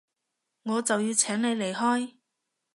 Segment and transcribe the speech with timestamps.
[0.63, 2.15] 我就要請你離開